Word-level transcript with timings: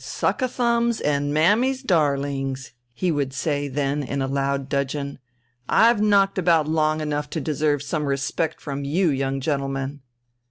"Suck 0.03 0.41
a 0.41 0.47
thumbs 0.47 0.99
and 0.99 1.31
mammy's 1.31 1.83
darlings!" 1.83 2.73
he 2.91 3.11
would 3.11 3.33
say 3.33 3.67
then 3.67 4.01
in 4.01 4.17
loud 4.19 4.67
dudgeon. 4.67 5.19
"I've 5.69 6.01
knocked 6.01 6.39
about 6.39 6.67
long 6.67 7.01
enough 7.01 7.29
to 7.29 7.39
deserve 7.39 7.83
some 7.83 8.05
respect 8.07 8.59
from 8.59 8.83
you 8.83 9.09
young 9.11 9.39
gentlemen!" 9.39 10.01